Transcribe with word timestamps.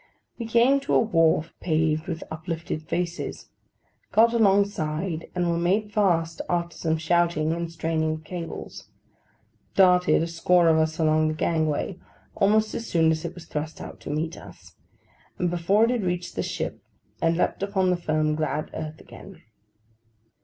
We 0.39 0.47
came 0.47 0.79
to 0.79 0.95
a 0.95 0.99
wharf, 0.99 1.53
paved 1.59 2.07
with 2.07 2.23
uplifted 2.31 2.81
faces; 2.89 3.49
got 4.11 4.33
alongside, 4.33 5.29
and 5.35 5.47
were 5.47 5.59
made 5.59 5.93
fast, 5.93 6.41
after 6.49 6.75
some 6.75 6.97
shouting 6.97 7.53
and 7.53 7.71
straining 7.71 8.13
of 8.13 8.23
cables; 8.23 8.89
darted, 9.75 10.23
a 10.23 10.27
score 10.27 10.69
of 10.69 10.79
us 10.79 10.97
along 10.97 11.27
the 11.27 11.35
gangway, 11.35 11.99
almost 12.33 12.73
as 12.73 12.87
soon 12.87 13.11
as 13.11 13.25
it 13.25 13.35
was 13.35 13.45
thrust 13.45 13.79
out 13.79 13.99
to 13.99 14.09
meet 14.09 14.37
us, 14.39 14.73
and 15.37 15.51
before 15.51 15.83
it 15.83 15.91
had 15.91 16.03
reached 16.03 16.33
the 16.35 16.41
ship—and 16.41 17.37
leaped 17.37 17.61
upon 17.61 17.91
the 17.91 17.95
firm 17.95 18.33
glad 18.33 18.71
earth 18.73 18.99
again! 18.99 19.43